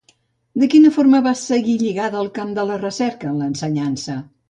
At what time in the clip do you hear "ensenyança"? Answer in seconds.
3.53-4.23